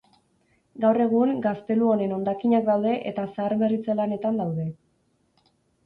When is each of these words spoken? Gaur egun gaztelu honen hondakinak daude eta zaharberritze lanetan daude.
Gaur 0.85 0.99
egun 1.05 1.33
gaztelu 1.43 1.91
honen 1.93 2.17
hondakinak 2.17 2.67
daude 2.73 2.97
eta 3.13 3.29
zaharberritze 3.31 4.01
lanetan 4.05 4.45
daude. 4.47 4.71